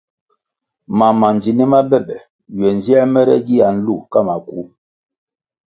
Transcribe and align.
Mam 0.97 1.15
ma 1.21 1.27
ndzinih 1.35 1.69
ma 1.73 1.79
be 1.89 1.97
be 2.07 2.15
ywe 2.55 2.69
nziē 2.77 3.01
mere 3.13 3.35
gia 3.47 3.67
nlu 3.75 3.95
ka 4.11 4.19
maku. 4.27 4.59